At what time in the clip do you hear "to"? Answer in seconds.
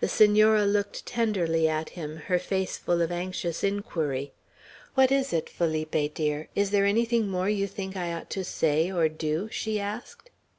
8.30-8.42